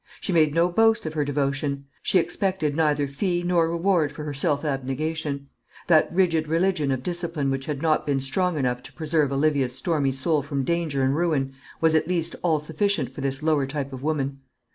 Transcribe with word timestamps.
She 0.19 0.33
made 0.33 0.55
no 0.55 0.71
boast 0.71 1.05
of 1.05 1.13
her 1.13 1.23
devotion; 1.23 1.85
she 2.01 2.17
expected 2.17 2.75
neither 2.75 3.07
fee 3.07 3.43
nor 3.45 3.69
reward 3.69 4.11
for 4.11 4.23
her 4.23 4.33
self 4.33 4.65
abnegation. 4.65 5.47
That 5.85 6.11
rigid 6.11 6.47
religion 6.47 6.89
of 6.89 7.03
discipline 7.03 7.51
which 7.51 7.67
had 7.67 7.83
not 7.83 8.07
been 8.07 8.19
strong 8.19 8.57
enough 8.57 8.81
to 8.81 8.93
preserve 8.93 9.31
Olivia's 9.31 9.75
stormy 9.75 10.11
soul 10.11 10.41
from 10.41 10.63
danger 10.63 11.03
and 11.03 11.15
ruin 11.15 11.53
was 11.81 11.93
at 11.93 12.07
least 12.07 12.35
all 12.41 12.59
sufficient 12.59 13.11
for 13.11 13.21
this 13.21 13.43
lower 13.43 13.67
type 13.67 13.93
of 13.93 14.01
woman. 14.01 14.39